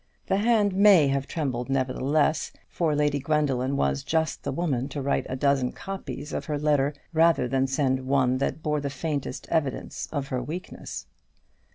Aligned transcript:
The 0.25 0.37
hand 0.37 0.73
may 0.73 1.09
have 1.09 1.27
trembled, 1.27 1.69
nevertheless; 1.69 2.51
for 2.67 2.95
Lady 2.95 3.19
Gwendoline 3.19 3.75
was 3.77 4.01
just 4.01 4.41
the 4.41 4.51
woman 4.51 4.89
to 4.89 4.99
write 4.99 5.27
a 5.29 5.35
dozen 5.35 5.73
copies 5.73 6.33
of 6.33 6.45
her 6.45 6.57
letter 6.57 6.95
rather 7.13 7.47
than 7.47 7.67
send 7.67 8.07
one 8.07 8.39
that 8.39 8.63
bore 8.63 8.81
the 8.81 8.89
faintest 8.89 9.47
evidence 9.51 10.07
of 10.11 10.29
her 10.29 10.41
weakness. 10.41 11.05